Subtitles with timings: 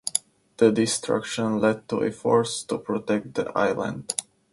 [0.57, 4.15] The destruction led to efforts to protect the island.